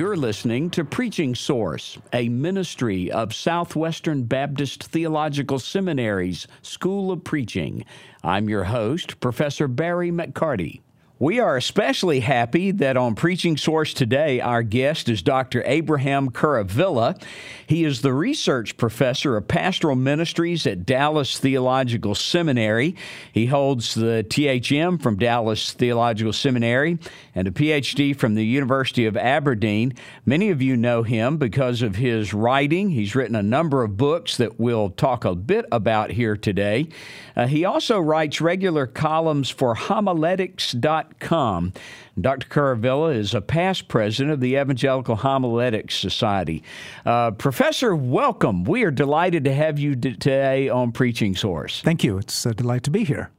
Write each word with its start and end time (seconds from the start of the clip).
You're 0.00 0.16
listening 0.16 0.70
to 0.70 0.82
Preaching 0.82 1.34
Source, 1.34 1.98
a 2.10 2.30
ministry 2.30 3.12
of 3.12 3.34
Southwestern 3.34 4.22
Baptist 4.22 4.84
Theological 4.84 5.58
Seminary's 5.58 6.46
School 6.62 7.12
of 7.12 7.22
Preaching. 7.22 7.84
I'm 8.24 8.48
your 8.48 8.64
host, 8.64 9.20
Professor 9.20 9.68
Barry 9.68 10.10
McCarty. 10.10 10.80
We 11.20 11.38
are 11.38 11.58
especially 11.58 12.20
happy 12.20 12.70
that 12.70 12.96
on 12.96 13.14
Preaching 13.14 13.58
Source 13.58 13.92
today, 13.92 14.40
our 14.40 14.62
guest 14.62 15.06
is 15.06 15.20
Dr. 15.20 15.62
Abraham 15.66 16.30
Kuruvilla. 16.30 17.22
He 17.66 17.84
is 17.84 18.00
the 18.00 18.14
research 18.14 18.78
professor 18.78 19.36
of 19.36 19.46
pastoral 19.46 19.96
ministries 19.96 20.66
at 20.66 20.86
Dallas 20.86 21.38
Theological 21.38 22.14
Seminary. 22.14 22.96
He 23.30 23.44
holds 23.44 23.92
the 23.92 24.24
THM 24.26 25.02
from 25.02 25.18
Dallas 25.18 25.72
Theological 25.72 26.32
Seminary 26.32 26.98
and 27.34 27.46
a 27.46 27.50
PhD 27.50 28.16
from 28.16 28.34
the 28.34 28.46
University 28.46 29.04
of 29.04 29.14
Aberdeen. 29.14 29.92
Many 30.24 30.48
of 30.48 30.62
you 30.62 30.74
know 30.74 31.02
him 31.02 31.36
because 31.36 31.82
of 31.82 31.96
his 31.96 32.32
writing. 32.32 32.88
He's 32.88 33.14
written 33.14 33.36
a 33.36 33.42
number 33.42 33.82
of 33.82 33.98
books 33.98 34.38
that 34.38 34.58
we'll 34.58 34.88
talk 34.88 35.26
a 35.26 35.34
bit 35.34 35.66
about 35.70 36.12
here 36.12 36.38
today. 36.38 36.88
Uh, 37.36 37.46
he 37.46 37.66
also 37.66 38.00
writes 38.00 38.40
regular 38.40 38.86
columns 38.86 39.50
for 39.50 39.74
homiletics.com 39.74 41.09
Dr. 41.18 42.48
Kuruvilla 42.48 43.14
is 43.14 43.34
a 43.34 43.40
past 43.40 43.88
president 43.88 44.32
of 44.32 44.40
the 44.40 44.56
Evangelical 44.56 45.16
Homiletics 45.16 45.96
Society. 45.96 46.62
Uh, 47.06 47.30
Professor, 47.30 47.94
welcome. 47.94 48.64
We 48.64 48.82
are 48.84 48.90
delighted 48.90 49.44
to 49.44 49.54
have 49.54 49.78
you 49.78 49.96
today 49.96 50.68
on 50.68 50.92
Preaching 50.92 51.34
Source. 51.34 51.80
Thank 51.82 52.04
you. 52.04 52.18
It's 52.18 52.44
a 52.44 52.54
delight 52.54 52.82
to 52.84 52.90
be 52.90 53.04
here. 53.04 53.30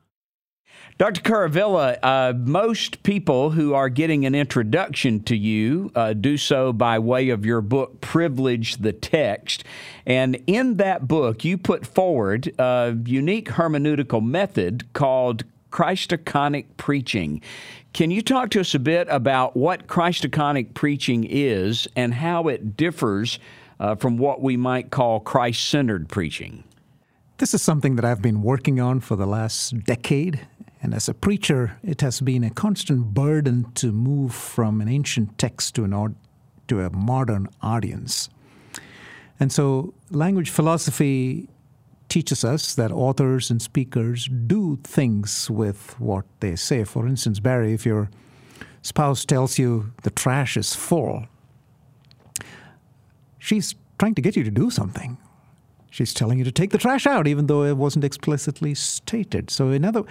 Dr. 0.98 1.22
Kuruvilla, 1.22 1.98
uh, 2.04 2.34
most 2.38 3.02
people 3.02 3.50
who 3.50 3.74
are 3.74 3.90
getting 3.90 4.26
an 4.26 4.35
introduction 4.35 5.24
to 5.24 5.35
you 5.35 5.91
uh, 5.96 6.13
do 6.13 6.38
so 6.38 6.72
by 6.72 7.00
way 7.00 7.30
of 7.30 7.44
your 7.44 7.62
book, 7.62 8.02
Privilege 8.02 8.78
the 8.78 8.94
Text. 8.94 9.63
And 10.06 10.41
in 10.46 10.78
that 10.78 11.08
book, 11.08 11.44
you 11.44 11.58
put 11.58 11.88
forward 11.88 12.54
a 12.60 12.96
unique 13.04 13.50
hermeneutical 13.50 14.24
method 14.24 14.94
called 14.94 15.44
Christiconic 15.72 16.66
preaching. 16.77 17.41
Can 17.94 18.12
you 18.12 18.22
talk 18.22 18.52
to 18.52 18.62
us 18.62 18.76
a 18.76 18.80
bit 18.80 19.08
about 19.10 19.58
what 19.58 19.88
Christiconic 19.88 20.74
preaching 20.74 21.26
is 21.30 21.88
and 21.96 22.13
how 22.13 22.48
it 22.48 22.78
differs 22.78 23.40
uh, 23.80 23.96
from 23.96 24.18
what 24.18 24.41
we 24.41 24.55
might 24.55 24.91
call 24.91 25.20
Christ 25.20 25.68
centered 25.68 26.08
preaching? 26.08 26.63
This 27.38 27.54
is 27.54 27.62
something 27.62 27.96
that 27.96 28.05
I've 28.05 28.22
been 28.22 28.44
working 28.44 28.80
on 28.80 29.00
for 29.00 29.16
the 29.16 29.26
last 29.26 29.84
decade. 29.86 30.48
And 30.84 30.94
as 30.94 31.10
a 31.10 31.13
preacher, 31.13 31.78
it 31.84 32.02
has 32.02 32.22
been 32.22 32.44
a 32.44 32.50
constant 32.50 33.13
burden 33.13 33.72
to 33.74 33.91
move 33.91 34.34
from 34.34 34.82
an 34.82 34.88
ancient 34.88 35.38
text 35.38 35.76
to, 35.76 35.84
an, 35.84 36.16
to 36.68 36.82
a 36.82 36.90
modern 36.91 37.48
audience. 37.62 38.30
And 39.40 39.52
so, 39.52 39.94
language 40.12 40.52
philosophy 40.52 41.50
teaches 42.12 42.43
us 42.43 42.76
that 42.76 42.91
authors 42.91 43.49
and 43.49 43.62
speakers 43.62 44.27
do 44.45 44.77
things 44.84 45.49
with 45.49 45.98
what 45.98 46.26
they 46.41 46.57
say. 46.57 46.84
For 46.84 47.07
instance, 47.07 47.40
Barry, 47.40 47.71
if 47.71 47.85
your 47.85 48.09
spouse 48.81 49.23
tells 49.23 49.57
you 49.57 49.93
the 50.04 50.09
trash 50.09 50.57
is 50.57 50.76
full, 50.76 51.26
she's 53.39 53.76
trying 53.98 54.13
to 54.15 54.21
get 54.21 54.35
you 54.35 54.43
to 54.43 54.51
do 54.51 54.70
something. 54.70 55.17
She's 55.89 56.13
telling 56.13 56.37
you 56.37 56.43
to 56.43 56.51
take 56.51 56.71
the 56.71 56.77
trash 56.77 57.07
out, 57.07 57.27
even 57.27 57.48
though 57.48 57.63
it 57.63 57.77
wasn't 57.77 58.04
explicitly 58.04 58.76
stated. 58.76 59.49
So, 59.49 59.70
in 59.70 59.85
other, 59.85 60.04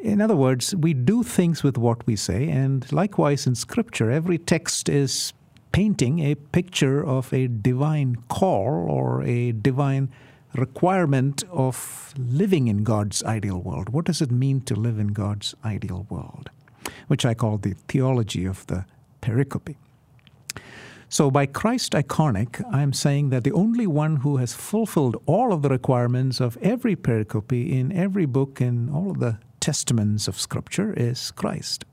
in 0.00 0.20
other 0.20 0.36
words, 0.36 0.74
we 0.74 0.92
do 0.92 1.22
things 1.22 1.62
with 1.62 1.78
what 1.78 2.04
we 2.04 2.16
say, 2.16 2.48
and 2.48 2.90
likewise 2.92 3.46
in 3.46 3.54
Scripture, 3.54 4.10
every 4.10 4.38
text 4.38 4.88
is 4.88 5.32
painting 5.70 6.18
a 6.18 6.34
picture 6.34 7.04
of 7.04 7.32
a 7.32 7.46
divine 7.46 8.16
call 8.28 8.86
or 8.88 9.22
a 9.22 9.52
divine 9.52 10.08
requirement 10.54 11.42
of 11.50 12.14
living 12.16 12.68
in 12.68 12.84
God's 12.84 13.22
ideal 13.24 13.60
world. 13.60 13.88
What 13.90 14.04
does 14.04 14.22
it 14.22 14.30
mean 14.30 14.60
to 14.62 14.74
live 14.74 14.98
in 14.98 15.08
God's 15.08 15.54
ideal 15.64 16.06
world? 16.08 16.50
Which 17.08 17.26
I 17.26 17.34
call 17.34 17.58
the 17.58 17.74
theology 17.88 18.44
of 18.44 18.66
the 18.66 18.84
pericope. 19.20 19.76
So, 21.08 21.30
by 21.30 21.46
Christ 21.46 21.92
iconic, 21.92 22.62
I'm 22.72 22.92
saying 22.92 23.30
that 23.30 23.44
the 23.44 23.52
only 23.52 23.86
one 23.86 24.16
who 24.16 24.38
has 24.38 24.52
fulfilled 24.52 25.22
all 25.26 25.52
of 25.52 25.62
the 25.62 25.68
requirements 25.68 26.40
of 26.40 26.58
every 26.60 26.96
pericope 26.96 27.52
in 27.52 27.92
every 27.92 28.26
book 28.26 28.60
in 28.60 28.88
all 28.88 29.10
of 29.10 29.20
the 29.20 29.38
testaments 29.60 30.26
of 30.26 30.40
Scripture 30.40 30.92
is 30.92 31.30
Christ. 31.30 31.84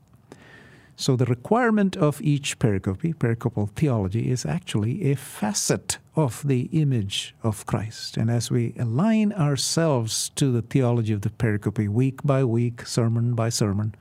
So 1.02 1.16
the 1.16 1.24
requirement 1.24 1.96
of 1.96 2.22
each 2.22 2.60
pericope, 2.60 3.16
pericopal 3.16 3.68
theology, 3.70 4.30
is 4.30 4.46
actually 4.46 5.10
a 5.10 5.16
facet 5.16 5.98
of 6.14 6.46
the 6.46 6.68
image 6.70 7.34
of 7.42 7.66
Christ. 7.66 8.16
And 8.16 8.30
as 8.30 8.52
we 8.52 8.72
align 8.78 9.32
ourselves 9.32 10.28
to 10.36 10.52
the 10.52 10.62
theology 10.62 11.12
of 11.12 11.22
the 11.22 11.30
pericope 11.30 11.88
week 11.88 12.22
by 12.22 12.44
week, 12.44 12.86
sermon 12.86 13.34
by 13.34 13.48
sermon, 13.48 13.96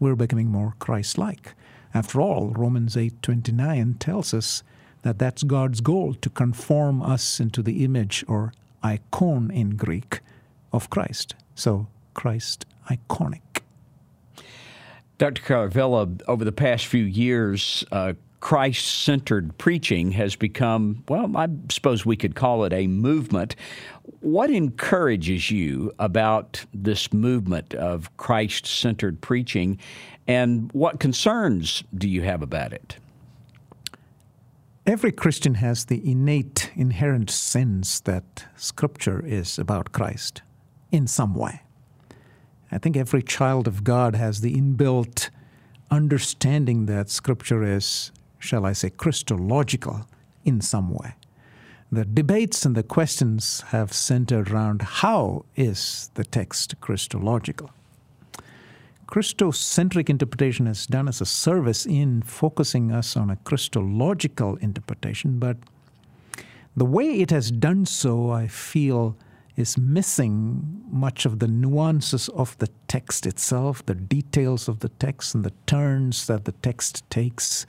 we're 0.00 0.16
becoming 0.16 0.48
more 0.48 0.72
Christ-like. 0.78 1.52
After 1.92 2.22
all, 2.22 2.54
Romans 2.56 2.96
8:29 2.96 3.98
tells 3.98 4.32
us 4.32 4.62
that 5.02 5.18
that's 5.18 5.42
God's 5.42 5.82
goal 5.82 6.14
to 6.14 6.30
conform 6.30 7.02
us 7.02 7.38
into 7.38 7.62
the 7.62 7.84
image 7.84 8.24
or 8.26 8.54
icon 8.82 9.50
in 9.50 9.76
Greek 9.76 10.20
of 10.72 10.88
Christ. 10.88 11.34
So 11.54 11.88
Christ 12.14 12.64
iconic. 12.88 13.60
Dr. 15.18 15.42
Kuruvilla, 15.42 16.20
over 16.28 16.44
the 16.44 16.52
past 16.52 16.86
few 16.86 17.04
years, 17.04 17.84
uh, 17.90 18.12
Christ 18.40 18.86
centered 18.86 19.56
preaching 19.56 20.12
has 20.12 20.36
become, 20.36 21.02
well, 21.08 21.34
I 21.36 21.48
suppose 21.70 22.04
we 22.04 22.16
could 22.16 22.34
call 22.34 22.64
it 22.64 22.72
a 22.72 22.86
movement. 22.86 23.56
What 24.20 24.50
encourages 24.50 25.50
you 25.50 25.92
about 25.98 26.64
this 26.74 27.12
movement 27.12 27.74
of 27.74 28.14
Christ 28.18 28.66
centered 28.66 29.20
preaching, 29.22 29.78
and 30.28 30.70
what 30.72 31.00
concerns 31.00 31.82
do 31.96 32.08
you 32.08 32.22
have 32.22 32.42
about 32.42 32.72
it? 32.72 32.96
Every 34.86 35.12
Christian 35.12 35.54
has 35.54 35.86
the 35.86 36.08
innate, 36.08 36.70
inherent 36.76 37.30
sense 37.30 38.00
that 38.00 38.44
Scripture 38.54 39.24
is 39.24 39.58
about 39.58 39.92
Christ 39.92 40.42
in 40.92 41.06
some 41.08 41.34
way. 41.34 41.62
I 42.76 42.78
think 42.78 42.94
every 42.94 43.22
child 43.22 43.66
of 43.66 43.84
God 43.84 44.14
has 44.16 44.42
the 44.42 44.54
inbuilt 44.54 45.30
understanding 45.90 46.84
that 46.84 47.08
Scripture 47.08 47.62
is, 47.62 48.12
shall 48.38 48.66
I 48.66 48.74
say, 48.74 48.90
Christological 48.90 50.06
in 50.44 50.60
some 50.60 50.90
way. 50.90 51.14
The 51.90 52.04
debates 52.04 52.66
and 52.66 52.76
the 52.76 52.82
questions 52.82 53.62
have 53.68 53.94
centered 53.94 54.50
around 54.50 54.82
how 54.82 55.46
is 55.56 56.10
the 56.16 56.24
text 56.24 56.78
Christological? 56.82 57.70
Christocentric 59.06 60.10
interpretation 60.10 60.66
has 60.66 60.86
done 60.86 61.08
us 61.08 61.22
a 61.22 61.26
service 61.26 61.86
in 61.86 62.20
focusing 62.20 62.92
us 62.92 63.16
on 63.16 63.30
a 63.30 63.36
Christological 63.36 64.56
interpretation, 64.56 65.38
but 65.38 65.56
the 66.76 66.84
way 66.84 67.22
it 67.22 67.30
has 67.30 67.50
done 67.50 67.86
so, 67.86 68.30
I 68.30 68.48
feel, 68.48 69.16
is 69.56 69.78
missing 69.78 70.84
much 70.90 71.24
of 71.24 71.38
the 71.38 71.48
nuances 71.48 72.28
of 72.30 72.56
the 72.58 72.68
text 72.88 73.26
itself, 73.26 73.84
the 73.86 73.94
details 73.94 74.68
of 74.68 74.80
the 74.80 74.90
text, 74.90 75.34
and 75.34 75.44
the 75.44 75.52
turns 75.66 76.26
that 76.26 76.44
the 76.44 76.52
text 76.52 77.08
takes 77.10 77.66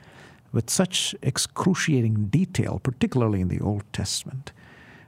with 0.51 0.69
such 0.69 1.15
excruciating 1.21 2.27
detail, 2.27 2.79
particularly 2.79 3.41
in 3.41 3.47
the 3.47 3.61
Old 3.61 3.83
Testament. 3.93 4.51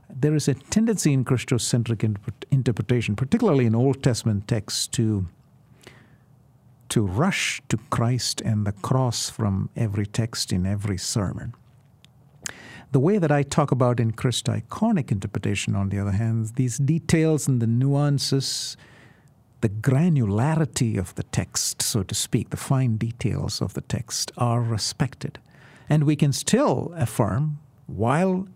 There 0.09 0.35
is 0.35 0.47
a 0.47 0.53
tendency 0.53 1.13
in 1.13 1.25
Christocentric 1.25 2.17
interpretation, 2.50 3.16
particularly 3.16 3.66
in 3.66 3.75
Old 3.75 4.01
Testament 4.01 4.47
texts, 4.47 4.87
to, 4.87 5.28
to 6.90 7.05
rush 7.05 7.61
to 7.70 7.78
Christ 7.90 8.41
and 8.41 8.66
the 8.66 8.72
cross 8.72 9.29
from 9.29 9.70
every 9.76 10.05
text 10.05 10.52
in 10.52 10.66
every 10.66 10.97
sermon. 10.97 11.53
The 12.91 13.00
way 13.00 13.20
that 13.20 13.32
I 13.32 13.44
talk 13.44 13.72
about 13.72 14.00
in 14.00 14.12
Christ 14.12 14.46
iconic 14.46 15.12
interpretation, 15.12 15.76
on 15.76 15.90
the 15.90 16.00
other 16.00 16.12
hand, 16.12 16.53
these 16.56 16.80
details 16.80 17.47
and 17.47 17.62
the 17.62 17.68
nuances, 17.68 18.76
the 19.62 19.70
granularity 19.70 20.97
of 20.97 21.14
the 21.14 21.24
text, 21.24 21.84
so 21.84 22.02
to 22.02 22.16
speak, 22.16 22.50
the 22.50 22.58
fine 22.58 22.97
details 22.97 23.62
of 23.62 23.76
the 23.76 23.82
text 23.82 24.32
are 24.38 24.62
respected. 24.62 25.38
And 25.88 26.03
we 26.06 26.16
can 26.16 26.34
still 26.34 26.91
affirm, 26.96 27.59
while 27.86 28.47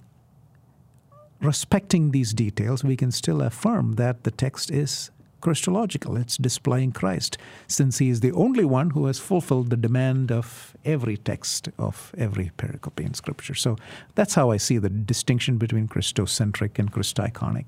respecting 1.39 2.11
these 2.11 2.33
details, 2.33 2.83
we 2.83 2.95
can 2.95 3.11
still 3.11 3.41
affirm 3.41 3.93
that 3.93 4.23
the 4.23 4.31
text 4.31 4.71
is 4.71 5.11
Christological. 5.43 6.15
It's 6.15 6.37
displaying 6.37 6.93
Christ, 6.93 7.37
since 7.67 7.97
he 7.97 8.09
is 8.09 8.21
the 8.21 8.31
only 8.31 8.63
one 8.63 8.91
who 8.91 9.07
has 9.07 9.19
fulfilled 9.19 9.69
the 9.69 9.75
demand 9.77 10.31
of 10.31 10.73
every 10.85 11.17
text 11.17 11.67
of 11.77 12.13
every 12.17 12.51
pericope 12.57 13.05
in 13.05 13.13
Scripture. 13.13 13.53
So 13.53 13.75
that's 14.15 14.35
how 14.35 14.51
I 14.51 14.57
see 14.57 14.77
the 14.77 14.89
distinction 14.89 15.57
between 15.57 15.89
Christocentric 15.89 16.79
and 16.79 16.93
Christiconic. 16.93 17.65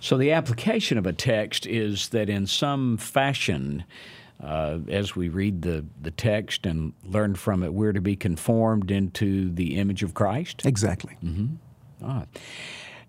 So 0.00 0.18
the 0.18 0.32
application 0.32 0.98
of 0.98 1.06
a 1.06 1.12
text 1.12 1.64
is 1.64 2.08
that 2.08 2.28
in 2.28 2.48
some 2.48 2.96
fashion, 2.96 3.84
uh, 4.42 4.78
as 4.88 5.14
we 5.14 5.28
read 5.28 5.62
the, 5.62 5.84
the 6.02 6.10
text 6.10 6.66
and 6.66 6.92
learn 7.04 7.36
from 7.36 7.62
it, 7.62 7.72
we're 7.72 7.92
to 7.92 8.00
be 8.00 8.16
conformed 8.16 8.90
into 8.90 9.50
the 9.52 9.78
image 9.78 10.02
of 10.02 10.14
Christ? 10.14 10.66
Exactly. 10.66 11.16
Mm-hmm. 11.22 11.54
Ah. 12.02 12.24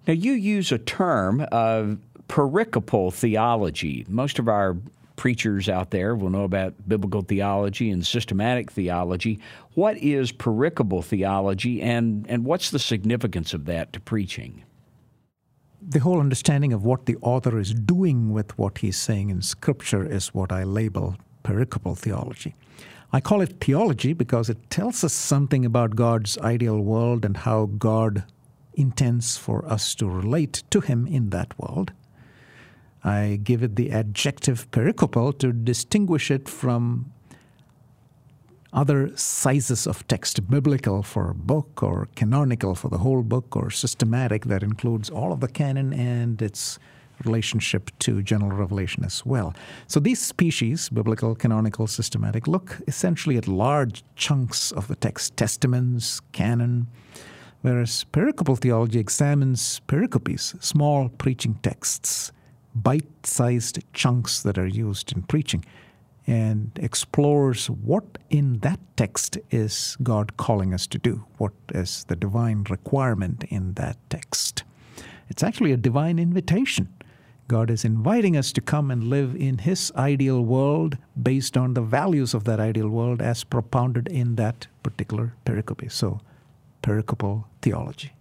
Now, 0.08 0.14
you 0.14 0.34
use 0.34 0.72
a 0.72 0.80
term 0.80 1.46
of 1.52 2.00
pericopal 2.32 3.14
theology. 3.14 4.06
Most 4.08 4.40
of 4.40 4.48
our 4.48 4.78
preachers 5.18 5.68
out 5.68 5.92
there 5.92 6.16
will 6.16 6.30
know 6.30 6.46
about 6.46 6.74
biblical 6.88 7.22
theology 7.22 7.92
and 7.92 8.08
systematic 8.08 8.72
theology. 8.72 9.38
What 9.74 9.98
is 9.98 10.32
pericopal 10.32 11.04
theology, 11.04 11.82
and, 11.82 12.26
and 12.30 12.46
what's 12.46 12.72
the 12.72 12.80
significance 12.80 13.54
of 13.54 13.66
that 13.66 13.92
to 13.94 14.00
preaching? 14.00 14.64
The 15.82 16.00
whole 16.00 16.22
understanding 16.22 16.72
of 16.72 16.86
what 16.86 17.06
the 17.06 17.18
author 17.22 17.60
is 17.60 17.74
doing 17.74 18.32
with 18.32 18.58
what 18.58 18.78
he's 18.78 18.98
saying 18.98 19.30
in 19.30 19.42
Scripture 19.42 20.06
is 20.06 20.34
what 20.34 20.54
I 20.54 20.64
label 20.64 21.18
pericopal 21.44 21.98
theology. 21.98 22.56
I 23.12 23.20
call 23.20 23.42
it 23.42 23.60
theology 23.60 24.14
because 24.14 24.50
it 24.50 24.70
tells 24.70 25.04
us 25.04 25.12
something 25.12 25.66
about 25.66 25.98
God's 25.98 26.38
ideal 26.38 26.80
world 26.80 27.26
and 27.26 27.36
how 27.36 27.66
God 27.66 28.24
intends 28.74 29.36
for 29.36 29.66
us 29.66 29.94
to 29.96 30.10
relate 30.10 30.64
to 30.70 30.80
Him 30.80 31.06
in 31.06 31.30
that 31.32 31.60
world. 31.60 31.92
I 33.04 33.40
give 33.44 33.64
it 33.64 33.76
the 33.76 33.92
adjective 33.92 34.70
pericopal 34.72 35.38
to 35.40 35.52
distinguish 35.52 36.30
it 36.30 36.48
from 36.48 37.12
other 38.74 39.16
sizes 39.18 39.86
of 39.86 40.08
text, 40.08 40.50
biblical 40.50 41.04
for 41.04 41.32
a 41.32 41.36
book, 41.36 41.84
or 41.84 42.08
canonical 42.16 42.76
for 42.76 42.90
the 42.90 43.00
whole 43.00 43.22
book, 43.22 43.56
or 43.56 43.70
systematic 43.70 44.46
that 44.46 44.64
includes 44.64 45.10
all 45.10 45.34
of 45.34 45.40
the 45.42 45.48
canon 45.48 45.94
and 45.94 46.42
its 46.42 46.80
relationship 47.26 47.92
to 48.00 48.22
general 48.22 48.52
revelation 48.52 49.04
as 49.04 49.26
well. 49.26 49.54
So 49.88 50.00
these 50.00 50.22
species, 50.22 50.90
biblical, 50.90 51.36
canonical, 51.36 51.86
systematic, 51.88 52.48
look 52.48 52.78
essentially 52.88 53.38
at 53.38 53.48
large 53.48 54.04
chunks 54.16 54.72
of 54.72 54.88
the 54.88 54.96
text, 54.96 55.38
testaments, 55.38 56.22
canon, 56.32 56.88
whereas 57.62 58.06
pericopal 58.12 58.58
theology 58.58 59.00
examines 59.00 59.82
pericopes, 59.88 60.62
small 60.64 61.10
preaching 61.10 61.60
texts 61.62 62.32
bite 62.76 63.26
sized 63.26 63.80
chunks 63.94 64.42
that 64.44 64.58
are 64.58 64.68
used 64.68 65.12
in 65.12 65.24
preaching 65.24 65.64
and 66.28 66.72
explores 66.76 67.70
what 67.70 68.18
in 68.30 68.60
that 68.60 68.80
text 68.96 69.38
is 69.50 69.98
God 70.04 70.38
calling 70.38 70.74
us 70.74 70.88
to 70.88 70.98
do, 70.98 71.26
what 71.38 71.54
is 71.74 72.06
the 72.06 72.16
divine 72.16 72.64
requirement 72.70 73.44
in 73.50 73.74
that 73.74 73.98
text. 74.10 74.64
It's 75.30 75.44
actually 75.44 75.72
a 75.72 75.78
divine 75.78 76.20
invitation. 76.20 76.90
God 77.48 77.70
is 77.70 77.84
inviting 77.84 78.38
us 78.38 78.54
to 78.54 78.62
come 78.62 78.92
and 78.92 79.06
live 79.06 79.36
in 79.36 79.58
His 79.58 79.92
ideal 79.96 80.42
world 80.42 80.98
based 81.22 81.58
on 81.58 81.74
the 81.74 81.82
values 81.82 82.34
of 82.34 82.46
that 82.46 82.60
ideal 82.60 82.88
world 82.88 83.22
as 83.22 83.44
propounded 83.44 84.08
in 84.08 84.36
that 84.36 84.68
particular 84.84 85.34
pericope. 85.46 85.92
So, 85.92 86.22
pericopal 86.82 87.46
theology. 87.62 88.14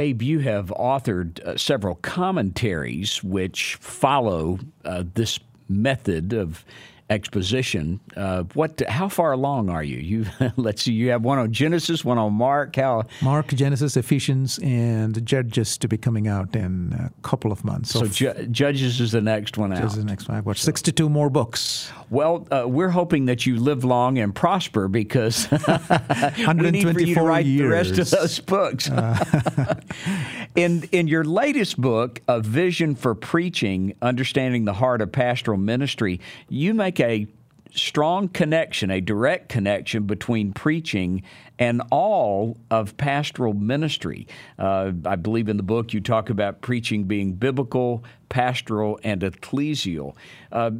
Abe, 0.00 0.22
you 0.22 0.38
have 0.38 0.68
authored 0.78 1.40
uh, 1.40 1.58
several 1.58 1.96
commentaries 1.96 3.22
which 3.22 3.74
follow 3.76 4.58
uh, 4.82 5.04
this 5.12 5.38
method 5.68 6.32
of 6.32 6.64
exposition. 7.10 8.00
Uh, 8.16 8.44
what? 8.54 8.80
How 8.88 9.08
far 9.08 9.32
along 9.32 9.68
are 9.68 9.82
you? 9.82 9.98
You 9.98 10.26
let's 10.56 10.82
see. 10.82 10.92
You 10.92 11.10
have 11.10 11.22
one 11.22 11.38
on 11.38 11.52
Genesis, 11.52 12.04
one 12.04 12.18
on 12.18 12.32
Mark. 12.32 12.76
How? 12.76 13.04
Mark, 13.20 13.48
Genesis, 13.48 13.96
Ephesians, 13.96 14.58
and 14.62 15.24
Judges 15.26 15.76
to 15.78 15.88
be 15.88 15.98
coming 15.98 16.28
out 16.28 16.54
in 16.54 16.92
a 16.92 17.10
couple 17.22 17.52
of 17.52 17.64
months. 17.64 17.90
So, 17.90 18.00
so 18.00 18.06
Ju- 18.06 18.46
Judges 18.50 19.00
is 19.00 19.12
the 19.12 19.20
next 19.20 19.58
one 19.58 19.70
Judges 19.70 19.92
out. 19.92 19.98
the 19.98 20.04
next 20.04 20.28
one. 20.28 20.38
I've 20.38 20.46
watched 20.46 20.62
so. 20.62 20.66
sixty-two 20.66 21.08
more 21.08 21.28
books. 21.28 21.90
Well, 22.08 22.46
uh, 22.50 22.64
we're 22.66 22.90
hoping 22.90 23.26
that 23.26 23.46
you 23.46 23.56
live 23.56 23.84
long 23.84 24.18
and 24.18 24.34
prosper 24.34 24.88
because 24.88 25.48
we 25.50 26.70
need 26.70 26.92
for 26.92 27.00
you 27.00 27.14
to 27.14 27.22
write 27.22 27.46
years. 27.46 27.90
the 27.90 27.96
rest 27.96 27.98
of 27.98 28.20
those 28.20 28.40
books. 28.40 28.90
Uh. 28.90 29.74
in 30.54 30.88
in 30.92 31.08
your 31.08 31.24
latest 31.24 31.80
book, 31.80 32.20
A 32.28 32.40
Vision 32.40 32.94
for 32.94 33.14
Preaching: 33.14 33.94
Understanding 34.02 34.64
the 34.64 34.74
Heart 34.74 35.02
of 35.02 35.12
Pastoral 35.12 35.58
Ministry, 35.58 36.20
you 36.48 36.74
make 36.74 37.00
a 37.00 37.26
strong 37.72 38.28
connection, 38.28 38.90
a 38.90 39.00
direct 39.00 39.48
connection 39.48 40.04
between 40.04 40.52
preaching 40.52 41.22
and 41.58 41.82
all 41.90 42.56
of 42.70 42.96
pastoral 42.96 43.54
ministry. 43.54 44.26
Uh, 44.58 44.92
I 45.04 45.16
believe 45.16 45.48
in 45.48 45.56
the 45.56 45.62
book 45.62 45.92
you 45.92 46.00
talk 46.00 46.30
about 46.30 46.62
preaching 46.62 47.04
being 47.04 47.34
biblical, 47.34 48.04
pastoral, 48.28 48.98
and 49.04 49.20
ecclesial. 49.22 50.16
Uh, 50.50 50.72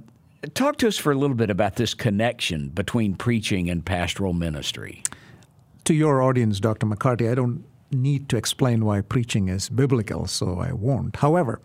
talk 0.54 0.78
to 0.78 0.88
us 0.88 0.96
for 0.96 1.12
a 1.12 1.14
little 1.14 1.36
bit 1.36 1.50
about 1.50 1.76
this 1.76 1.94
connection 1.94 2.70
between 2.70 3.14
preaching 3.14 3.70
and 3.70 3.84
pastoral 3.84 4.32
ministry. 4.32 5.02
To 5.84 5.94
your 5.94 6.22
audience, 6.22 6.60
Dr. 6.60 6.86
McCarty, 6.86 7.30
I 7.30 7.34
don't 7.34 7.64
need 7.90 8.28
to 8.28 8.36
explain 8.36 8.84
why 8.84 9.00
preaching 9.00 9.48
is 9.48 9.68
biblical, 9.68 10.26
so 10.26 10.58
I 10.58 10.72
won't. 10.72 11.16
However, 11.16 11.60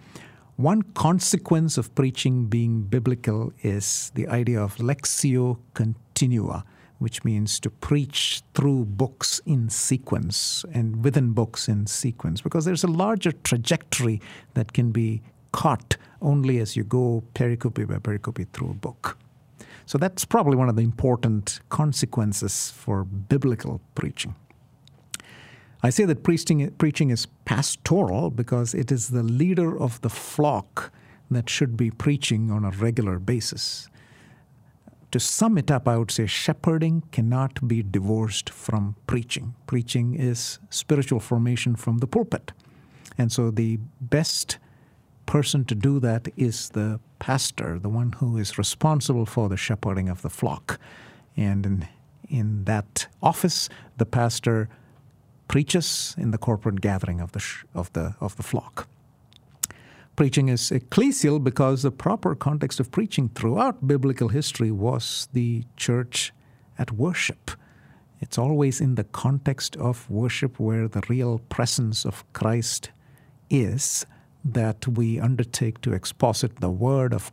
one 0.57 0.81
consequence 0.81 1.77
of 1.77 1.94
preaching 1.95 2.45
being 2.45 2.83
biblical 2.83 3.51
is 3.62 4.12
the 4.16 4.27
idea 4.27 4.62
of 4.62 4.77
lectio 4.77 5.60
continua, 5.74 6.63
which 7.00 7.24
means 7.25 7.60
to 7.60 7.69
preach 7.69 8.42
through 8.54 8.86
books 8.86 9.42
in 9.45 9.69
sequence 9.69 10.63
and 10.74 11.04
within 11.04 11.33
books 11.33 11.68
in 11.68 11.88
sequence, 11.88 12.39
because 12.39 12.63
there's 12.63 12.86
a 12.86 12.88
larger 12.88 13.33
trajectory 13.33 14.22
that 14.54 14.72
can 14.72 14.92
be 14.92 15.22
caught 15.51 15.98
only 16.22 16.60
as 16.60 16.75
you 16.75 16.83
go 16.83 17.24
pericope 17.33 17.86
by 17.88 17.95
pericope 17.95 18.48
through 18.54 18.72
a 18.72 18.74
book. 18.74 19.18
So 19.86 19.98
that's 19.98 20.25
probably 20.25 20.56
one 20.56 20.69
of 20.69 20.75
the 20.75 20.81
important 20.81 21.60
consequences 21.69 22.72
for 22.72 23.04
biblical 23.04 23.81
preaching. 23.94 24.36
I 25.86 25.92
say 25.92 26.06
that 26.06 26.24
preaching, 26.24 26.68
preaching 26.80 27.12
is 27.12 27.28
pastoral 27.46 28.32
because 28.32 28.74
it 28.74 28.92
is 28.92 29.10
the 29.10 29.22
leader 29.22 29.80
of 29.80 30.02
the 30.02 30.10
flock 30.10 30.92
that 31.30 31.48
should 31.48 31.78
be 31.78 31.92
preaching 31.92 32.50
on 32.50 32.66
a 32.66 32.72
regular 32.72 33.20
basis. 33.20 33.88
To 35.12 35.20
sum 35.20 35.60
it 35.60 35.70
up, 35.70 35.88
I 35.88 35.98
would 35.98 36.10
say 36.10 36.26
shepherding 36.26 37.04
cannot 37.12 37.68
be 37.68 37.84
divorced 37.84 38.50
from 38.50 38.96
preaching. 39.06 39.54
Preaching 39.68 40.16
is 40.16 40.58
spiritual 40.72 41.20
formation 41.20 41.76
from 41.76 42.00
the 42.00 42.08
pulpit. 42.08 42.52
And 43.16 43.32
so 43.32 43.52
the 43.52 43.78
best 44.02 44.58
person 45.28 45.66
to 45.66 45.76
do 45.76 46.00
that 46.00 46.28
is 46.36 46.70
the 46.70 47.00
pastor, 47.20 47.78
the 47.78 47.90
one 47.90 48.14
who 48.14 48.38
is 48.38 48.58
responsible 48.58 49.27
for 49.27 49.50
the 49.50 49.58
shepherding 49.58 50.10
of 50.10 50.24
the 50.24 50.32
flock. 50.32 50.80
And 51.38 51.63
in, 51.63 51.88
in 52.27 52.63
that 52.63 53.06
office, 53.22 53.70
the 53.98 54.08
pastor 54.08 54.68
preaches 55.48 56.16
in 56.18 56.32
the 56.32 56.38
corporate 56.38 56.82
gathering 56.82 57.22
of 57.22 57.32
the, 57.32 57.44
of 57.74 57.92
the, 57.94 58.16
of 58.20 58.36
the 58.38 58.44
flock. 58.44 58.88
Preaching 60.16 60.48
is 60.48 60.72
ecclesial 60.72 61.44
because 61.44 61.82
the 61.82 61.92
proper 61.92 62.36
context 62.36 62.80
of 62.80 62.92
preaching 62.92 63.30
throughout 63.30 63.86
biblical 63.86 64.30
history 64.30 64.72
was 64.72 65.28
the 65.34 65.66
church 65.75 66.32
at 66.80 66.92
worship. 66.92 67.52
It's 68.22 68.38
always 68.38 68.80
in 68.80 68.96
the 68.96 69.04
context 69.04 69.75
of 69.75 70.10
worship 70.10 70.58
where 70.58 70.88
the 70.88 71.04
real 71.10 71.40
presence 71.50 72.06
of 72.06 72.24
Christ 72.32 72.92
is 73.50 74.06
that 74.44 74.88
we 74.88 75.20
undertake 75.20 75.82
to 75.82 75.94
exposit 75.94 76.62
the 76.62 76.70
Word 76.70 77.14
of 77.14 77.32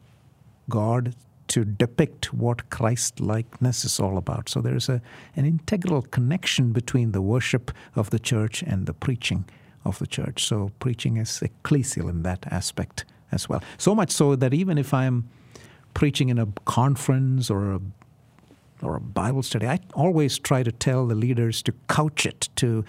God 0.68 1.14
to 1.52 1.66
depict 1.66 2.32
what 2.32 2.70
Christ 2.70 3.20
likeness 3.20 3.84
is 3.84 4.00
all 4.00 4.16
about. 4.16 4.48
So 4.48 4.62
there's 4.62 4.88
a, 4.88 5.02
an 5.36 5.44
integral 5.44 6.00
connection 6.00 6.72
between 6.72 7.12
the 7.12 7.20
worship 7.20 7.70
of 7.94 8.08
the 8.08 8.18
church 8.18 8.62
and 8.62 8.86
the 8.86 8.94
preaching 8.94 9.44
of 9.84 9.98
the 9.98 10.06
church. 10.06 10.46
So 10.46 10.70
preaching 10.78 11.18
is 11.18 11.40
ecclesial 11.40 12.08
in 12.08 12.22
that 12.22 12.46
aspect 12.50 13.04
as 13.30 13.50
well. 13.50 13.62
So 13.76 13.94
much 13.94 14.10
so 14.10 14.34
that 14.34 14.54
even 14.54 14.78
if 14.78 14.94
I'm 14.94 15.28
preaching 15.92 16.30
in 16.30 16.38
a 16.38 16.46
conference 16.64 17.50
or 17.50 17.74
a 17.74 17.80
or 18.80 18.96
a 18.96 19.00
Bible 19.00 19.42
study, 19.44 19.66
I 19.68 19.78
always 19.94 20.38
try 20.38 20.64
to 20.64 20.72
tell 20.72 21.06
the 21.06 21.14
leaders 21.14 21.62
to 21.62 21.72
couch 21.88 22.26
it, 22.26 22.48
to 22.56 22.84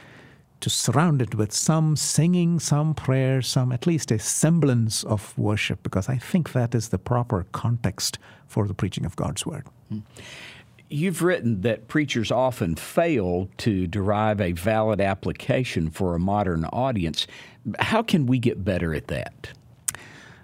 to 0.63 0.70
surround 0.70 1.22
it 1.22 1.36
with 1.36 1.51
some 1.51 1.98
singing, 1.98 2.58
some 2.58 2.93
prayer, 2.93 3.41
some 3.41 3.74
at 3.74 3.86
least 3.86 4.12
a 4.12 4.17
semblance 4.17 5.03
of 5.03 5.38
worship, 5.38 5.84
because 5.84 6.08
I 6.08 6.17
think 6.17 6.53
that 6.53 6.74
is 6.74 6.88
the 6.88 6.98
proper 6.98 7.46
context 7.51 8.17
for 8.48 8.65
the 8.65 8.74
preaching 8.74 9.05
of 9.05 9.17
God's 9.17 9.46
word. 9.46 9.65
You've 10.89 11.22
written 11.22 11.62
that 11.62 11.89
preachers 11.89 12.32
often 12.32 12.75
fail 12.75 13.50
to 13.58 13.88
derive 13.88 14.39
a 14.39 14.53
valid 14.53 15.01
application 15.01 15.89
for 15.89 16.15
a 16.15 16.20
modern 16.20 16.63
audience. 16.65 17.27
How 17.79 18.01
can 18.01 18.25
we 18.25 18.39
get 18.39 18.63
better 18.63 18.93
at 18.93 19.08
that? 19.08 19.50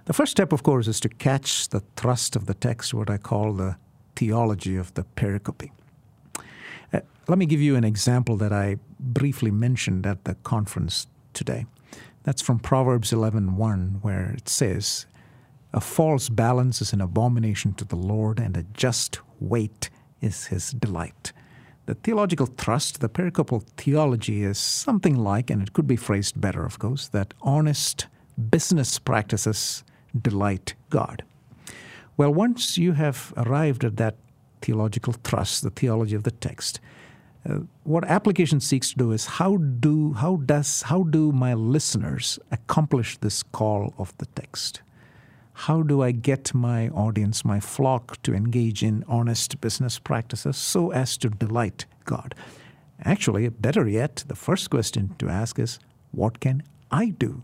The 0.04 0.14
first 0.14 0.32
step, 0.32 0.52
of 0.52 0.64
course, 0.64 0.90
is 0.90 1.00
to 1.00 1.10
catch 1.10 1.70
the 1.70 1.80
thrust 1.96 2.36
of 2.36 2.46
the 2.46 2.56
text, 2.56 2.94
what 2.94 3.10
I 3.10 3.16
call 3.18 3.54
the 3.54 3.78
theology 4.18 4.76
of 4.76 4.94
the 4.96 5.06
pericope. 5.16 5.70
Uh, 6.92 7.00
let 7.30 7.38
me 7.38 7.46
give 7.46 7.62
you 7.62 7.78
an 7.78 7.86
example 7.86 8.36
that 8.36 8.52
I 8.52 8.78
briefly 9.14 9.52
mentioned 9.52 10.06
at 10.06 10.24
the 10.24 10.36
conference 10.36 11.08
today. 11.34 11.66
That's 12.24 12.42
from 12.42 12.60
Proverbs 12.60 13.12
11:1 13.12 14.02
where 14.02 14.32
it 14.32 14.50
says, 14.50 15.06
A 15.74 15.82
false 15.82 16.30
balance 16.30 16.82
is 16.82 16.94
an 16.94 17.02
abomination 17.02 17.74
to 17.74 17.86
the 17.86 17.96
Lord, 17.96 18.40
and 18.40 18.58
a 18.58 18.64
just 18.74 19.20
weight 19.40 19.90
is 20.22 20.48
his 20.48 20.72
delight. 20.72 21.32
The 21.86 21.96
theological 21.96 22.46
thrust, 22.46 23.00
the 23.00 23.10
pericopal 23.10 23.64
theology, 23.78 24.44
is 24.44 24.60
something 24.60 25.16
like, 25.16 25.50
and 25.50 25.62
it 25.62 25.74
could 25.74 25.88
be 25.88 25.96
phrased 25.96 26.40
better, 26.40 26.64
of 26.64 26.78
course, 26.78 27.08
that 27.08 27.34
honest 27.42 28.08
business 28.52 29.00
practices 29.00 29.84
delight 30.20 30.76
God. 30.90 31.24
Well, 32.16 32.34
once 32.34 32.78
you 32.78 32.92
have 32.94 33.34
arrived 33.38 33.84
at 33.84 33.98
that 33.98 34.18
theological 34.62 35.14
thrust, 35.24 35.64
the 35.64 35.70
theology 35.70 36.16
of 36.16 36.24
the 36.24 36.32
text, 36.32 36.80
uh, 37.48 37.60
what 37.84 38.04
application 38.06 38.60
seeks 38.60 38.92
to 38.92 38.98
do 38.98 39.12
is 39.12 39.26
how 39.26 39.58
do 39.58 40.14
how 40.14 40.38
does 40.38 40.84
how 40.84 41.04
do 41.04 41.32
my 41.32 41.54
listeners 41.54 42.40
accomplish 42.52 43.18
this 43.18 43.44
call 43.44 43.94
of 43.98 44.18
the 44.18 44.26
text? 44.28 44.82
How 45.54 45.82
do 45.82 46.02
I 46.02 46.12
get 46.12 46.54
my 46.54 46.88
audience, 46.90 47.44
my 47.44 47.60
flock, 47.60 48.22
to 48.24 48.34
engage 48.34 48.82
in 48.82 49.04
honest 49.08 49.60
business 49.60 50.00
practices 50.00 50.56
so 50.56 50.92
as 50.92 51.18
to 51.18 51.30
delight 51.30 51.86
God? 52.06 52.34
Actually, 53.04 53.48
better 53.50 53.88
yet, 53.88 54.24
the 54.28 54.36
first 54.36 54.70
question 54.70 55.16
to 55.20 55.28
ask 55.28 55.60
is, 55.60 55.80
what 56.12 56.40
can 56.40 56.64
I 56.92 57.10
do? 57.10 57.44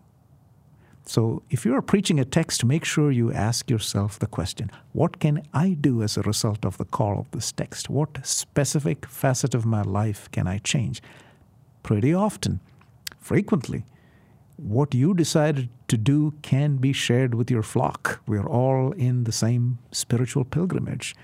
So, 1.07 1.43
if 1.51 1.65
you 1.65 1.75
are 1.75 1.83
preaching 1.83 2.19
a 2.19 2.25
text, 2.25 2.65
make 2.65 2.83
sure 2.83 3.11
you 3.11 3.31
ask 3.31 3.69
yourself 3.69 4.17
the 4.17 4.25
question 4.25 4.71
what 4.91 5.19
can 5.19 5.43
I 5.53 5.77
do 5.79 6.01
as 6.01 6.17
a 6.17 6.23
result 6.23 6.65
of 6.65 6.77
the 6.77 6.85
call 6.85 7.19
of 7.19 7.29
this 7.29 7.51
text? 7.51 7.91
What 7.91 8.25
specific 8.25 9.05
facet 9.05 9.53
of 9.53 9.67
my 9.67 9.83
life 9.83 10.31
can 10.31 10.47
I 10.47 10.57
change? 10.57 11.03
Pretty 11.83 12.11
often, 12.11 12.59
frequently, 13.19 13.83
what 14.57 14.95
you 14.95 15.13
decided 15.13 15.69
to 15.89 15.97
do 15.97 16.33
can 16.41 16.77
be 16.77 16.91
shared 16.91 17.35
with 17.35 17.51
your 17.51 17.61
flock. 17.61 18.21
We're 18.25 18.47
all 18.47 18.91
in 18.93 19.25
the 19.25 19.31
same 19.31 19.77
spiritual 19.91 20.43
pilgrimage. 20.43 21.15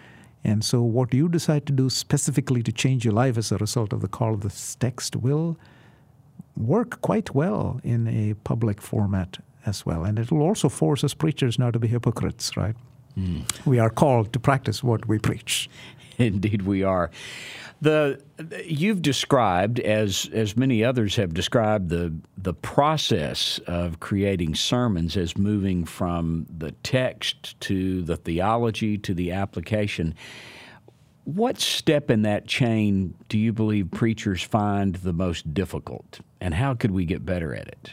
And 0.43 0.63
so, 0.63 0.83
what 0.83 1.11
you 1.11 1.27
decide 1.27 1.65
to 1.65 1.73
do 1.73 1.89
specifically 1.89 2.61
to 2.61 2.71
change 2.71 3.03
your 3.03 3.15
life 3.15 3.35
as 3.35 3.51
a 3.51 3.57
result 3.57 3.93
of 3.93 4.01
the 4.01 4.07
call 4.07 4.35
of 4.35 4.41
this 4.41 4.75
text 4.75 5.15
will 5.15 5.57
work 6.55 7.01
quite 7.01 7.33
well 7.33 7.81
in 7.83 8.07
a 8.07 8.35
public 8.43 8.79
format 8.79 9.39
as 9.65 9.85
well. 9.85 10.03
And 10.03 10.19
it 10.19 10.31
will 10.31 10.41
also 10.41 10.69
force 10.69 11.03
us 11.03 11.13
preachers 11.13 11.59
now 11.59 11.71
to 11.71 11.79
be 11.79 11.87
hypocrites, 11.87 12.55
right? 12.57 12.75
Mm. 13.17 13.43
We 13.65 13.79
are 13.79 13.89
called 13.89 14.33
to 14.33 14.39
practice 14.39 14.83
what 14.83 15.07
we 15.07 15.19
preach. 15.19 15.69
Indeed, 16.17 16.63
we 16.63 16.83
are. 16.83 17.11
The 17.81 18.21
you've 18.65 19.01
described, 19.01 19.79
as 19.79 20.29
as 20.33 20.55
many 20.55 20.83
others 20.83 21.15
have 21.15 21.33
described, 21.33 21.89
the 21.89 22.13
the 22.37 22.53
process 22.53 23.59
of 23.65 23.99
creating 23.99 24.53
sermons 24.53 25.17
as 25.17 25.35
moving 25.35 25.85
from 25.85 26.45
the 26.55 26.71
text 26.83 27.59
to 27.61 28.03
the 28.03 28.17
theology 28.17 28.97
to 28.99 29.13
the 29.15 29.31
application. 29.31 30.13
What 31.23 31.59
step 31.59 32.11
in 32.11 32.23
that 32.23 32.47
chain 32.47 33.15
do 33.29 33.37
you 33.37 33.53
believe 33.53 33.89
preachers 33.91 34.43
find 34.43 34.95
the 34.95 35.13
most 35.13 35.53
difficult, 35.53 36.19
and 36.39 36.53
how 36.53 36.75
could 36.75 36.91
we 36.91 37.05
get 37.05 37.25
better 37.25 37.55
at 37.55 37.67
it? 37.67 37.91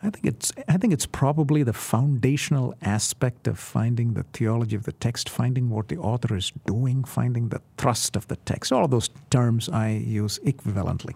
I 0.00 0.10
think 0.10 0.26
it's 0.26 0.52
I 0.68 0.76
think 0.76 0.92
it's 0.92 1.06
probably 1.06 1.64
the 1.64 1.72
foundational 1.72 2.72
aspect 2.82 3.48
of 3.48 3.58
finding 3.58 4.14
the 4.14 4.22
theology 4.32 4.76
of 4.76 4.84
the 4.84 4.92
text, 4.92 5.28
finding 5.28 5.70
what 5.70 5.88
the 5.88 5.96
author 5.96 6.36
is 6.36 6.52
doing, 6.66 7.02
finding 7.04 7.48
the 7.48 7.60
thrust 7.76 8.14
of 8.14 8.28
the 8.28 8.36
text. 8.36 8.72
All 8.72 8.86
those 8.86 9.10
terms 9.30 9.68
I 9.68 9.90
use 9.90 10.38
equivalently. 10.44 11.14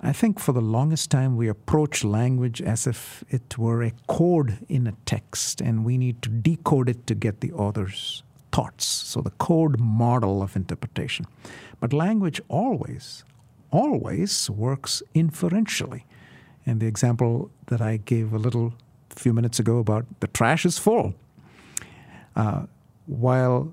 I 0.00 0.12
think 0.12 0.38
for 0.38 0.52
the 0.52 0.60
longest 0.60 1.10
time 1.10 1.36
we 1.36 1.48
approach 1.48 2.04
language 2.04 2.62
as 2.62 2.86
if 2.86 3.24
it 3.30 3.58
were 3.58 3.82
a 3.82 3.92
code 4.06 4.58
in 4.68 4.86
a 4.86 4.94
text 5.06 5.60
and 5.60 5.84
we 5.84 5.98
need 5.98 6.22
to 6.22 6.28
decode 6.28 6.88
it 6.88 7.06
to 7.08 7.14
get 7.14 7.40
the 7.40 7.52
author's 7.52 8.22
thoughts. 8.52 8.84
So 8.84 9.20
the 9.20 9.30
code 9.30 9.80
model 9.80 10.40
of 10.40 10.54
interpretation. 10.54 11.26
But 11.80 11.92
language 11.92 12.40
always, 12.48 13.24
always 13.72 14.48
works 14.50 15.02
inferentially. 15.14 16.04
And 16.68 16.80
the 16.80 16.86
example 16.86 17.50
that 17.66 17.80
I 17.80 17.96
gave 17.96 18.32
a 18.34 18.38
little 18.38 18.74
few 19.08 19.32
minutes 19.32 19.58
ago 19.58 19.78
about 19.78 20.04
the 20.20 20.26
trash 20.26 20.66
is 20.66 20.78
full. 20.78 21.14
Uh, 22.36 22.66
while 23.06 23.72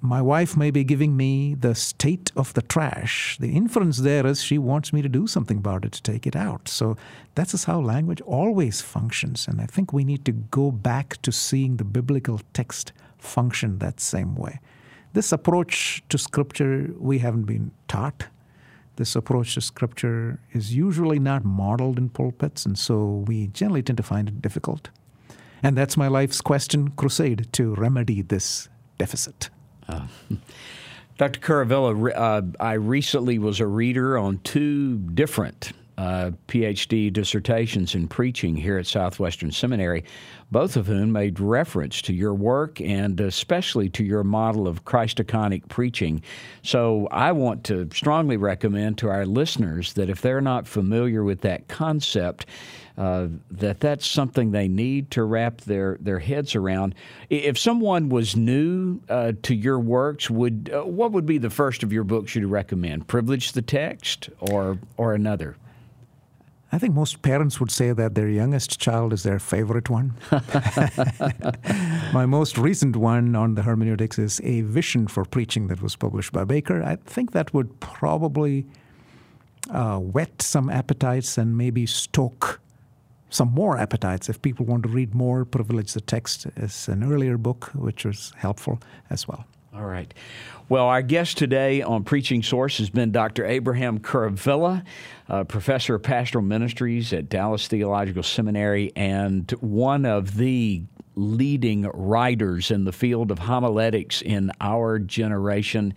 my 0.00 0.20
wife 0.22 0.56
may 0.56 0.70
be 0.70 0.84
giving 0.84 1.16
me 1.16 1.54
the 1.54 1.74
state 1.74 2.30
of 2.36 2.52
the 2.54 2.62
trash, 2.62 3.36
the 3.38 3.56
inference 3.56 3.98
there 3.98 4.26
is 4.26 4.42
she 4.42 4.58
wants 4.58 4.92
me 4.92 5.00
to 5.02 5.08
do 5.08 5.26
something 5.26 5.56
about 5.56 5.84
it 5.84 5.92
to 5.92 6.02
take 6.02 6.26
it 6.26 6.36
out. 6.36 6.68
So 6.68 6.96
that's 7.34 7.52
just 7.52 7.64
how 7.64 7.80
language 7.80 8.20
always 8.20 8.80
functions. 8.80 9.48
And 9.48 9.60
I 9.60 9.66
think 9.66 9.92
we 9.92 10.04
need 10.04 10.24
to 10.26 10.32
go 10.32 10.70
back 10.70 11.20
to 11.22 11.32
seeing 11.32 11.78
the 11.78 11.84
biblical 11.84 12.40
text 12.52 12.92
function 13.16 13.78
that 13.78 14.00
same 14.00 14.36
way. 14.36 14.60
This 15.14 15.32
approach 15.32 16.04
to 16.10 16.18
scripture 16.18 16.90
we 16.98 17.18
haven't 17.18 17.44
been 17.44 17.72
taught 17.88 18.26
this 18.98 19.16
approach 19.16 19.54
to 19.54 19.60
scripture 19.60 20.40
is 20.52 20.74
usually 20.74 21.18
not 21.18 21.44
modeled 21.44 21.98
in 21.98 22.10
pulpits, 22.10 22.66
and 22.66 22.78
so 22.78 23.24
we 23.26 23.46
generally 23.46 23.82
tend 23.82 23.96
to 23.96 24.02
find 24.02 24.28
it 24.28 24.42
difficult. 24.42 24.90
And 25.62 25.76
that's 25.76 25.96
my 25.96 26.08
life's 26.08 26.40
question 26.40 26.90
crusade 26.90 27.48
to 27.52 27.74
remedy 27.74 28.22
this 28.22 28.68
deficit. 28.98 29.50
Uh, 29.88 30.06
Dr. 31.16 31.40
Kuruvilla, 31.40 32.12
uh, 32.14 32.42
I 32.60 32.74
recently 32.74 33.38
was 33.38 33.58
a 33.58 33.66
reader 33.66 34.18
on 34.18 34.38
two 34.38 34.98
different 34.98 35.72
uh, 35.98 36.30
PhD 36.46 37.12
dissertations 37.12 37.96
in 37.96 38.06
preaching 38.06 38.54
here 38.54 38.78
at 38.78 38.86
Southwestern 38.86 39.50
Seminary, 39.50 40.04
both 40.52 40.76
of 40.76 40.86
whom 40.86 41.10
made 41.10 41.40
reference 41.40 42.00
to 42.02 42.12
your 42.14 42.34
work 42.34 42.80
and 42.80 43.20
especially 43.20 43.88
to 43.90 44.04
your 44.04 44.22
model 44.22 44.68
of 44.68 44.84
Christiconic 44.84 45.68
preaching. 45.68 46.22
So 46.62 47.08
I 47.10 47.32
want 47.32 47.64
to 47.64 47.88
strongly 47.92 48.36
recommend 48.36 48.96
to 48.98 49.08
our 49.08 49.26
listeners 49.26 49.94
that 49.94 50.08
if 50.08 50.22
they're 50.22 50.40
not 50.40 50.68
familiar 50.68 51.24
with 51.24 51.40
that 51.40 51.66
concept, 51.66 52.46
uh, 52.96 53.26
that 53.50 53.80
that's 53.80 54.06
something 54.06 54.52
they 54.52 54.68
need 54.68 55.10
to 55.10 55.24
wrap 55.24 55.62
their, 55.62 55.98
their 56.00 56.20
heads 56.20 56.54
around. 56.54 56.94
If 57.28 57.58
someone 57.58 58.08
was 58.08 58.36
new 58.36 59.00
uh, 59.08 59.32
to 59.42 59.54
your 59.54 59.80
works, 59.80 60.30
would 60.30 60.70
uh, 60.72 60.84
what 60.84 61.10
would 61.10 61.26
be 61.26 61.38
the 61.38 61.50
first 61.50 61.82
of 61.82 61.92
your 61.92 62.04
books 62.04 62.36
you'd 62.36 62.46
recommend? 62.46 63.08
Privilege 63.08 63.52
the 63.52 63.62
Text 63.62 64.30
or 64.38 64.78
or 64.96 65.14
another? 65.14 65.56
I 66.70 66.78
think 66.78 66.94
most 66.94 67.22
parents 67.22 67.60
would 67.60 67.70
say 67.70 67.92
that 67.92 68.14
their 68.14 68.28
youngest 68.28 68.78
child 68.78 69.12
is 69.14 69.22
their 69.22 69.38
favorite 69.38 69.88
one. 69.88 70.14
My 72.12 72.26
most 72.26 72.58
recent 72.58 72.94
one 72.94 73.34
on 73.34 73.54
the 73.54 73.62
hermeneutics 73.62 74.18
is 74.18 74.40
A 74.44 74.60
Vision 74.62 75.08
for 75.08 75.24
Preaching 75.24 75.68
that 75.68 75.80
was 75.80 75.96
published 75.96 76.32
by 76.32 76.44
Baker. 76.44 76.82
I 76.82 76.96
think 76.96 77.32
that 77.32 77.54
would 77.54 77.80
probably 77.80 78.66
uh, 79.70 79.98
whet 79.98 80.42
some 80.42 80.68
appetites 80.68 81.38
and 81.38 81.56
maybe 81.56 81.86
stoke 81.86 82.60
some 83.30 83.52
more 83.52 83.78
appetites 83.78 84.28
if 84.28 84.40
people 84.42 84.66
want 84.66 84.82
to 84.82 84.88
read 84.88 85.14
more. 85.14 85.44
Privilege 85.46 85.94
the 85.94 86.00
Text 86.02 86.46
is 86.56 86.88
an 86.88 87.02
earlier 87.02 87.38
book, 87.38 87.70
which 87.74 88.04
was 88.04 88.32
helpful 88.36 88.78
as 89.10 89.26
well. 89.26 89.46
All 89.78 89.84
right. 89.84 90.12
Well, 90.68 90.86
our 90.86 91.02
guest 91.02 91.38
today 91.38 91.82
on 91.82 92.02
Preaching 92.02 92.42
Source 92.42 92.78
has 92.78 92.90
been 92.90 93.12
Dr. 93.12 93.46
Abraham 93.46 94.00
Kuruvilla, 94.00 94.84
uh, 95.28 95.44
professor 95.44 95.94
of 95.94 96.02
pastoral 96.02 96.42
ministries 96.42 97.12
at 97.12 97.28
Dallas 97.28 97.68
Theological 97.68 98.24
Seminary, 98.24 98.90
and 98.96 99.48
one 99.60 100.04
of 100.04 100.36
the 100.36 100.82
leading 101.14 101.82
writers 101.94 102.72
in 102.72 102.84
the 102.84 102.92
field 102.92 103.30
of 103.30 103.38
homiletics 103.38 104.20
in 104.20 104.50
our 104.60 104.98
generation. 104.98 105.94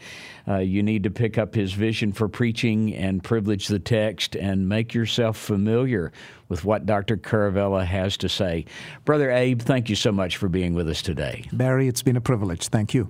Uh, 0.47 0.57
you 0.57 0.83
need 0.83 1.03
to 1.03 1.11
pick 1.11 1.39
up 1.39 1.55
his 1.55 1.73
vision 1.73 2.11
for 2.11 2.27
preaching 2.27 2.93
and 2.95 3.23
privilege 3.23 3.67
the 3.67 3.79
text 3.79 4.35
and 4.35 4.69
make 4.69 4.93
yourself 4.93 5.38
familiar 5.38 6.11
with 6.50 6.65
what 6.65 6.85
Dr. 6.85 7.17
Kuruvilla 7.17 7.85
has 7.85 8.15
to 8.17 8.29
say. 8.29 8.65
Brother 9.05 9.31
Abe, 9.31 9.59
thank 9.59 9.89
you 9.89 9.95
so 9.95 10.11
much 10.11 10.38
for 10.38 10.50
being 10.50 10.75
with 10.75 10.88
us 10.88 11.01
today. 11.01 11.45
Barry, 11.51 11.88
it's 11.88 12.03
been 12.03 12.17
a 12.17 12.21
privilege. 12.21 12.67
Thank 12.67 12.93
you. 12.93 13.09